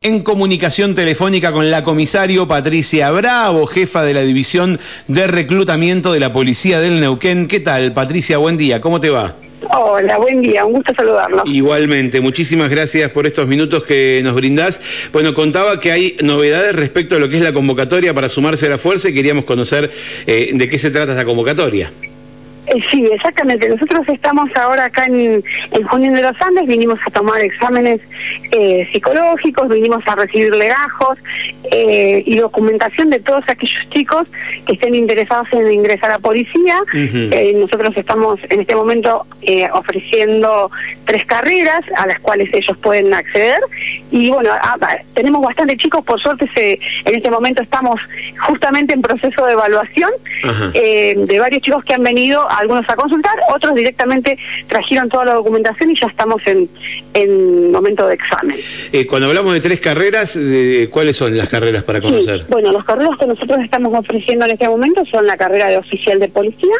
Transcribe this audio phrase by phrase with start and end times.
[0.00, 4.78] En comunicación telefónica con la comisario Patricia Bravo, jefa de la División
[5.08, 7.48] de Reclutamiento de la Policía del Neuquén.
[7.48, 8.38] ¿Qué tal, Patricia?
[8.38, 9.34] Buen día, ¿cómo te va?
[9.76, 11.42] Hola, buen día, un gusto saludarlo.
[11.46, 14.80] Igualmente, muchísimas gracias por estos minutos que nos brindás.
[15.12, 18.68] Bueno, contaba que hay novedades respecto a lo que es la convocatoria para sumarse a
[18.68, 19.90] la fuerza y queríamos conocer
[20.28, 21.90] eh, de qué se trata esa convocatoria.
[22.68, 23.68] Eh, sí, exactamente.
[23.68, 28.00] Nosotros estamos ahora acá en, en Junín de los Andes, vinimos a tomar exámenes
[28.50, 31.18] eh, psicológicos, vinimos a recibir legajos
[31.70, 34.26] eh, y documentación de todos aquellos chicos
[34.66, 36.80] que estén interesados en ingresar a policía.
[37.56, 39.26] nosotros estamos en este momento
[39.72, 40.70] ofreciendo
[41.04, 43.60] tres carreras a las cuales ellos pueden acceder
[44.10, 44.76] y bueno, ah,
[45.14, 46.72] tenemos bastante chicos, por suerte se,
[47.04, 48.00] en este momento estamos
[48.46, 50.10] justamente en proceso de evaluación
[50.82, 55.90] de varios chicos que han venido algunos a consultar, otros directamente trajeron toda la documentación
[55.90, 56.68] y ya estamos en,
[57.14, 58.56] en momento de examen.
[58.92, 60.38] Eh, cuando hablamos de tres carreras,
[60.90, 62.44] ¿cuáles son las carreras para conocer?
[62.48, 66.18] bueno, las carreras que nosotros estamos ofreciendo en este momento son la carrera de oficial
[66.18, 66.74] de policía,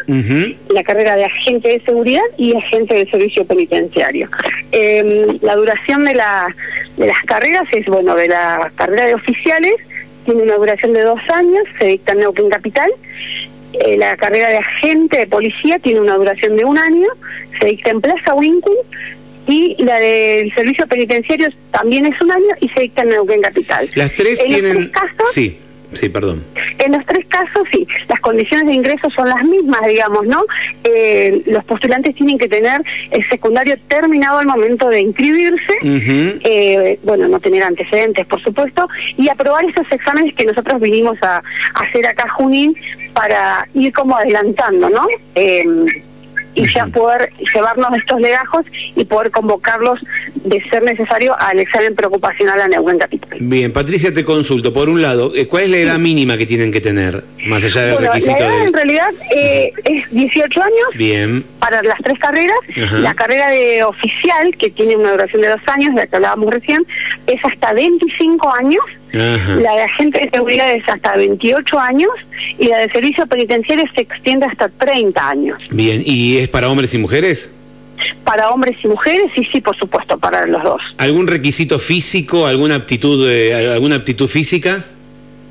[0.69, 4.29] la carrera de agente de seguridad y agente de servicio penitenciario.
[4.71, 6.47] Em, la duración de, la,
[6.97, 9.73] de las carreras es, bueno, de la carrera de oficiales,
[10.25, 12.91] tiene una duración de dos años, se dicta en Neuquén Capital,
[13.73, 17.07] eh, la carrera de agente de policía tiene una duración de un año,
[17.59, 18.73] se dicta en Plaza Winkle,
[19.47, 23.89] y la del servicio penitenciario también es un año y se dicta en Neuquén Capital.
[23.95, 24.91] Las tres tienen...
[25.31, 25.59] sí.
[25.93, 26.43] Sí, perdón.
[26.77, 30.43] En los tres casos, sí, las condiciones de ingreso son las mismas, digamos, ¿no?
[30.83, 32.81] Eh, los postulantes tienen que tener
[33.11, 38.87] el secundario terminado al momento de inscribirse, eh, bueno, no tener antecedentes, por supuesto,
[39.17, 41.41] y aprobar esos exámenes que nosotros vinimos a,
[41.73, 42.75] hacer acá Junín
[43.13, 45.07] para ir como adelantando, ¿no?
[45.35, 45.65] Eh,
[46.55, 49.99] y ya poder llevarnos estos legajos y poder convocarlos
[50.35, 53.37] de ser necesario al examen preocupacional a Neuquén Capital.
[53.39, 54.73] Bien, Patricia, te consulto.
[54.73, 57.81] Por un lado, eh, ¿cuál es la edad mínima que tienen que tener, más allá
[57.81, 58.39] del requisito?
[58.39, 61.43] La edad en realidad eh, es 18 años Bien.
[61.59, 62.57] para las tres carreras.
[62.99, 66.53] La carrera de oficial, que tiene una duración de dos años, de la que hablábamos
[66.53, 66.85] recién,
[67.27, 68.83] es hasta 25 años.
[69.11, 72.11] La de agente de seguridad es hasta 28 años
[72.59, 75.57] y la de servicio penitenciario se extiende hasta 30 años.
[75.71, 77.51] Bien, ¿y es para hombres y mujeres?
[78.23, 80.81] Para hombres y mujeres, y sí, por supuesto, para los dos.
[80.97, 84.85] ¿Algún requisito físico, alguna aptitud, eh, alguna aptitud física?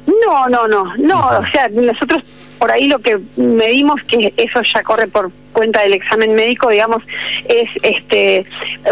[0.07, 2.23] No, no, no, no, o sea, nosotros
[2.59, 7.03] por ahí lo que medimos, que eso ya corre por cuenta del examen médico, digamos,
[7.49, 8.45] es este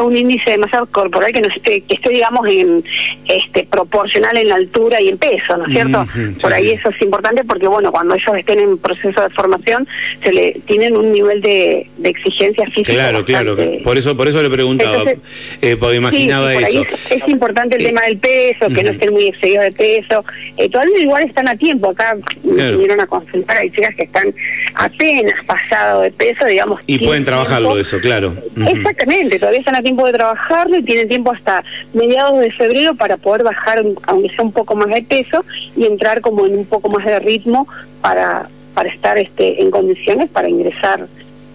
[0.02, 2.82] un índice de masa corporal que no esté, que esté digamos en
[3.28, 6.04] este proporcional en altura y en peso, ¿no es cierto?
[6.40, 9.86] Por ahí eso es importante porque bueno, cuando ellos estén en proceso de formación
[10.24, 12.92] se le tienen un nivel de, exigencia física.
[12.92, 15.04] Claro, claro, por eso por eso le preguntaba,
[15.62, 16.84] eh, porque imaginaba eso.
[17.10, 20.24] es, importante el eh, tema del peso, que no estén muy excedidos de peso.
[20.56, 24.34] Eh, todavía igual están a tiempo, acá vinieron a consultar, hay chicas que están
[24.74, 26.80] apenas pasado de peso, digamos.
[26.86, 28.34] Y pueden trabajarlo eso, claro.
[28.66, 33.16] Exactamente, todavía están a tiempo de trabajarlo y tienen tiempo hasta mediados de febrero para
[33.16, 35.44] poder bajar, aunque sea un poco más de peso,
[35.76, 37.66] y entrar como en un poco más de ritmo
[38.00, 41.06] para, para estar este, en condiciones para ingresar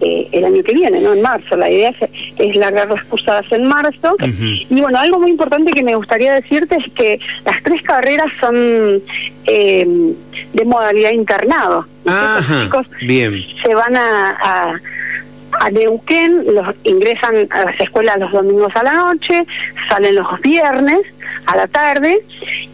[0.04, 1.12] eh, el año que viene, ¿no?
[1.12, 1.56] En marzo.
[1.56, 1.94] La idea
[2.38, 4.16] es, largar las cursadas en marzo.
[4.68, 9.00] Y bueno, algo muy importante que me gustaría decirte es que las tres carreras son
[9.46, 9.86] eh,
[10.52, 11.86] de modalidad internado.
[12.06, 13.44] Ajá, chicos bien.
[13.64, 14.80] se van a
[15.60, 19.44] a Neuquén, los ingresan a las escuelas los domingos a la noche,
[19.88, 21.00] salen los viernes
[21.46, 22.20] a la tarde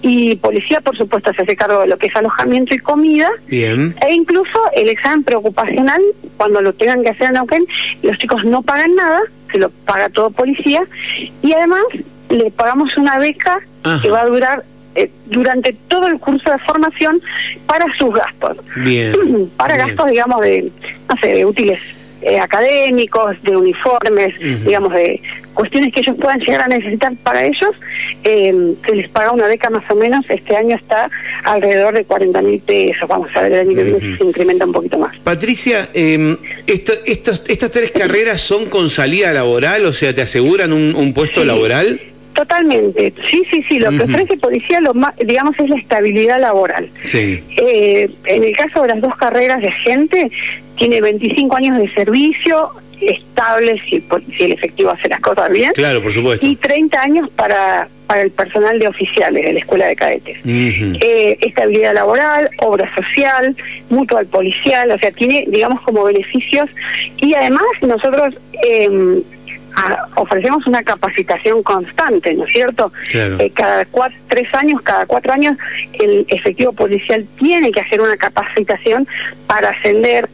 [0.09, 3.31] y policía por supuesto se hace cargo de lo que es alojamiento y comida.
[3.47, 3.95] Bien.
[4.07, 6.01] e incluso el examen preocupacional
[6.37, 7.67] cuando lo tengan que hacer en Neuquén
[8.03, 9.21] los chicos no pagan nada
[9.51, 10.83] se lo paga todo policía.
[11.43, 11.83] Y además
[12.29, 13.61] le pagamos una beca
[14.03, 14.65] que va a durar
[14.95, 17.21] eh, durante todo el curso de formación
[17.67, 18.59] para sus gastos.
[18.77, 19.15] Bien.
[19.57, 20.71] para gastos digamos de
[21.09, 21.81] no sé de útiles
[22.23, 24.35] eh, académicos, de uniformes,
[24.65, 25.21] digamos, de
[25.55, 27.71] cuestiones que ellos puedan llegar a necesitar para ellos,
[28.23, 31.11] eh, se les paga una beca más o menos, este año está
[31.45, 34.73] alrededor de 40 mil pesos, vamos a ver, el año que viene se incrementa un
[34.73, 35.17] poquito más.
[35.19, 36.37] Patricia, eh,
[36.67, 42.01] estas tres carreras son con salida laboral, o sea, ¿te aseguran un, puesto laboral?
[42.35, 46.89] Totalmente, sí, sí, sí, lo que ofrece policía, lo más, digamos, es la estabilidad laboral.
[47.03, 47.43] Sí.
[47.57, 50.31] Eh, en el caso de las dos carreras de gente,
[50.79, 52.71] tiene 25 años de servicio
[53.01, 54.05] estable si,
[54.37, 55.73] si el efectivo hace las cosas bien.
[55.73, 56.45] Claro, por supuesto.
[56.45, 60.39] Y 30 años para, para el personal de oficiales de la escuela de cadetes.
[60.45, 63.57] Eh, estabilidad laboral, obra social,
[63.91, 66.71] mutual policial, o sea, tiene, digamos, como beneficios.
[67.19, 68.35] Y además nosotros...
[68.65, 69.23] Eh,
[70.17, 72.93] ofrecemos una capacitación constante, ¿no es cierto?
[73.13, 75.57] Eh, cada cuatro, tres años, cada cuatro años,
[75.93, 79.07] el efectivo policial tiene que hacer una capacitación
[79.47, 80.29] para ascender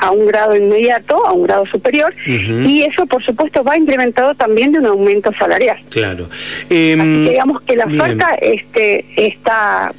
[0.00, 4.72] a un grado inmediato, a un grado superior, y eso, por supuesto, va implementado también
[4.72, 5.78] de un aumento salarial.
[5.90, 6.28] Claro.
[6.68, 9.92] Em, digamos que la oferta este, está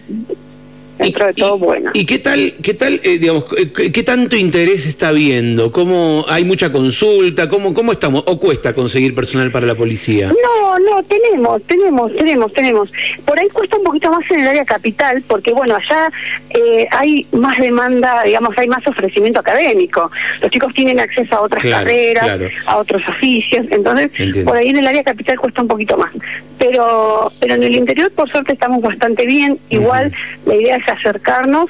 [0.98, 1.92] dentro de todo bueno.
[1.94, 3.46] ¿Y qué tal, qué tal, eh, digamos,
[3.76, 5.72] qué, tanto interés está habiendo?
[5.72, 7.50] ¿Cómo hay mucha consulta?
[7.50, 8.24] ¿Cómo, cómo estamos?
[8.28, 10.30] ¿O cuesta conseguir personal para la policía?
[10.30, 12.92] No, no, tenemos, tenemos, tenemos, tenemos.
[13.26, 16.12] Por ahí cuesta un poquito más en el área capital, porque bueno, allá
[16.50, 20.12] eh, hay más demanda, digamos, hay más ofrecimiento académico.
[20.42, 24.12] Los chicos tienen acceso a otras carreras, a otros oficios, entonces
[24.44, 26.12] por ahí en el área capital cuesta un poquito más.
[26.58, 29.60] Pero, pero en el interior, por suerte, estamos bastante bien.
[29.70, 30.12] Igual,
[30.46, 31.70] la idea es acercarnos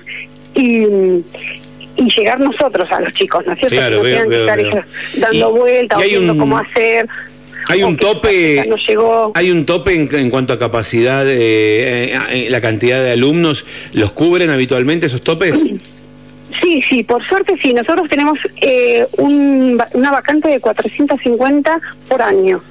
[0.54, 0.86] y,
[1.96, 3.76] y llegar nosotros a los chicos, ¿no es cierto?
[3.76, 4.86] Claro, que no estar ellos
[5.18, 7.08] dando vueltas, viendo cómo hacer.
[7.70, 8.66] Hay un tope,
[9.34, 14.50] hay un tope en, cuanto a capacidad, eh, eh, la cantidad de alumnos, ¿los cubren
[14.50, 15.60] habitualmente esos topes?
[16.62, 17.74] Sí, sí, por suerte sí.
[17.74, 22.62] Nosotros tenemos eh, un, una vacante de 450 por año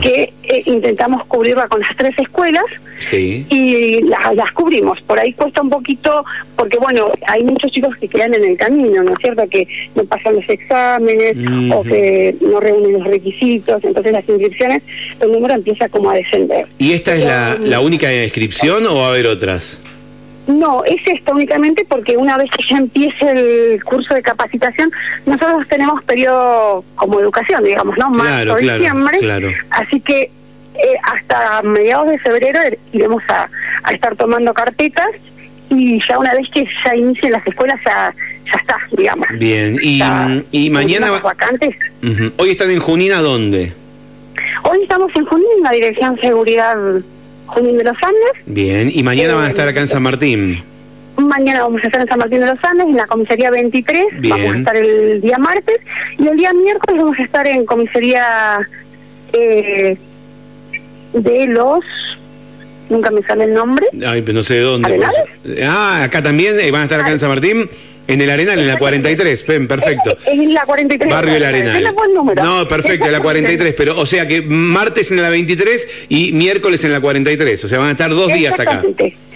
[0.00, 2.64] que eh, intentamos cubrirla con las tres escuelas
[3.12, 5.00] y las cubrimos.
[5.02, 6.24] Por ahí cuesta un poquito,
[6.56, 9.42] porque bueno, hay muchos chicos que quedan en el camino, ¿no es cierto?
[9.48, 11.36] Que no pasan los exámenes
[11.72, 14.82] o que no reúnen los requisitos, entonces las inscripciones,
[15.20, 16.66] el número empieza como a descender.
[16.78, 19.80] ¿Y esta es la, la única inscripción o va a haber otras?
[20.46, 24.90] No, es esto únicamente porque una vez que ya empiece el curso de capacitación,
[25.26, 28.10] nosotros tenemos periodo como educación, digamos, ¿no?
[28.10, 29.18] Marzo, diciembre.
[29.70, 30.30] Así que
[30.74, 32.58] eh, hasta mediados de febrero
[32.92, 33.48] iremos a,
[33.92, 35.08] estar tomando carpetas
[35.68, 38.14] y ya una vez que ya inicien las escuelas ya,
[38.46, 39.28] ya está, digamos.
[39.38, 40.02] Bien, y,
[40.50, 41.10] y mañana...
[41.10, 41.76] vacantes.
[42.38, 43.72] ¿Hoy están en Junina dónde?
[44.62, 46.76] Hoy estamos en Junín, en la Dirección Seguridad
[47.50, 48.44] Junín de los Andes.
[48.46, 50.62] Bien, y mañana van a estar acá en San Martín.
[51.16, 54.06] Mañana vamos a estar en San Martín de los Andes, en la comisaría 23.
[54.28, 55.80] Vamos a estar el día martes.
[56.18, 58.60] Y el día miércoles vamos a estar en comisaría
[59.32, 59.96] eh,
[61.12, 61.84] de los.
[62.88, 63.86] Nunca me sale el nombre.
[64.06, 65.00] Ay, pero no sé de dónde.
[65.64, 67.68] Ah, acá también, eh, van a estar acá en San Martín.
[68.10, 70.16] En el Arenal, en la 43, perfecto.
[70.26, 71.10] En la 43.
[71.10, 71.94] Barrio El Arenal.
[72.36, 76.84] No, perfecto, en la 43, pero o sea que martes en la 23 y miércoles
[76.84, 78.82] en la 43, o sea, van a estar dos días acá.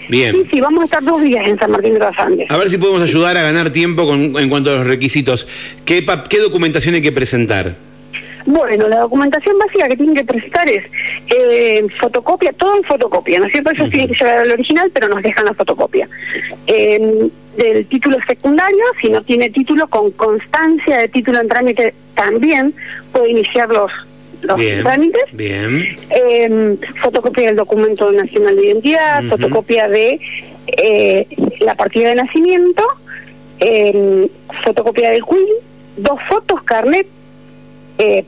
[0.09, 0.35] Bien.
[0.35, 2.51] Sí, sí, vamos a estar dos días en San Martín de los Andes.
[2.51, 5.47] A ver si podemos ayudar a ganar tiempo con, en cuanto a los requisitos.
[5.83, 7.75] ¿Qué, ¿Qué documentación hay que presentar?
[8.45, 10.83] Bueno, la documentación básica que tienen que presentar es
[11.35, 13.71] eh, fotocopia, todo en fotocopia, ¿no es cierto?
[13.71, 16.07] Ellos tienen que llevar el original, pero nos dejan la fotocopia.
[16.67, 22.73] Eh, del título secundario, si no tiene título, con constancia de título en trámite también
[23.11, 23.91] puede iniciar los,
[24.41, 25.23] los trámites.
[25.31, 25.95] Bien.
[26.09, 30.19] Eh, fotocopia del documento nacional de identidad, fotocopia de
[31.61, 32.83] la partida de nacimiento,
[34.63, 35.47] fotocopia del CUI,
[35.97, 37.07] dos fotos, carnet,
[37.97, 38.25] eh,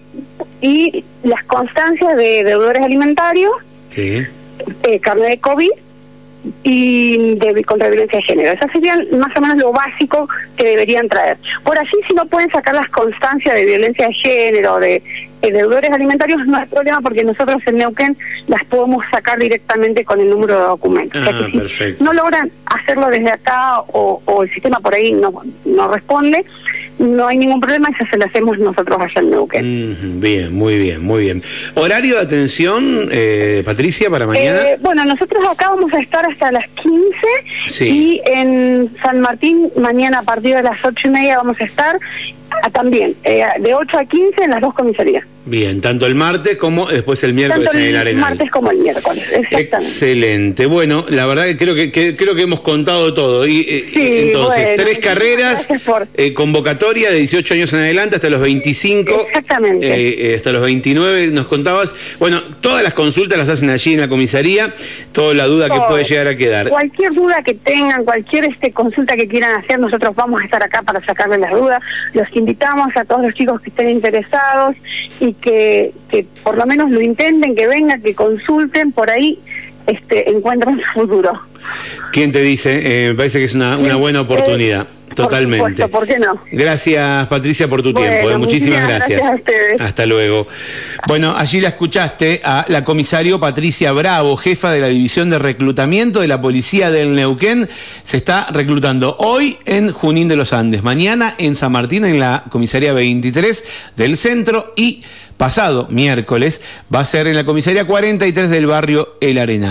[0.61, 3.53] y las constancias de deudores alimentarios,
[3.89, 4.25] sí.
[4.83, 5.71] eh, carne de COVID
[6.63, 8.51] y de, contra violencia de género.
[8.51, 11.37] Esas serían más o menos lo básico que deberían traer.
[11.63, 15.01] Por allí, si no pueden sacar las constancias de violencia de género, de
[15.41, 18.17] deudores alimentarios, no hay problema porque nosotros en Neuquén
[18.47, 21.21] las podemos sacar directamente con el número de documentos.
[21.25, 25.31] Ah, si no logran hacerlo desde acá o, o, el sistema por ahí no,
[25.65, 26.45] no responde,
[26.99, 30.19] no hay ningún problema, eso se lo hacemos nosotros allá en Neuquén.
[30.19, 31.43] bien, muy bien, muy bien.
[31.75, 34.61] ¿Horario de atención, eh, Patricia, para mañana?
[34.61, 40.19] Eh, bueno, nosotros acá vamos a estar hasta las 15 y en San Martín mañana
[40.19, 41.97] a partir de las ocho y media vamos a estar
[42.63, 45.25] Ah, también, eh, de 8 a 15 en las dos comisarías.
[45.47, 48.21] Bien, tanto el martes como después el miércoles en el Arenal.
[48.21, 49.77] martes como el miércoles, exactamente.
[49.77, 50.65] Excelente.
[50.65, 53.47] Bueno, la verdad que creo que, creo que hemos contado todo.
[53.47, 55.69] Y, eh, entonces, tres carreras,
[56.15, 59.27] eh, convocatoria de 18 años en adelante hasta los 25.
[59.27, 60.35] Exactamente.
[60.35, 61.95] hasta los 29 nos contabas.
[62.19, 64.73] Bueno, todas las consultas las hacen allí en la comisaría,
[65.13, 66.67] toda la duda que puede llegar a quedar.
[66.69, 70.81] Cualquier duda que tengan, cualquier este consulta que quieran hacer, nosotros vamos a estar acá
[70.81, 71.81] para sacarles las dudas.
[72.13, 74.75] Los invitamos a todos los chicos que estén interesados
[75.21, 79.39] y que, que por lo menos lo intenten, que vengan, que consulten, por ahí
[79.85, 81.39] este, encuentran su futuro.
[82.11, 82.81] ¿Quién te dice?
[82.83, 84.87] Eh, me parece que es una, una buena oportunidad.
[85.17, 85.57] Totalmente.
[85.59, 86.39] Por, supuesto, ¿por qué no?
[86.51, 88.29] Gracias, Patricia, por tu tiempo.
[88.29, 88.37] ¿eh?
[88.37, 89.23] Muchísimas, gracias.
[89.79, 90.47] Hasta luego.
[91.07, 96.21] Bueno, allí la escuchaste a la comisario Patricia Bravo, jefa de la División de Reclutamiento
[96.21, 97.67] de la Policía del Neuquén.
[98.03, 102.43] Se está reclutando hoy en Junín de los Andes, mañana en San Martín, en la
[102.51, 105.01] comisaría 23 del centro y
[105.37, 106.61] pasado miércoles
[106.93, 109.65] va a ser en la comisaría 43 del barrio El Arenal.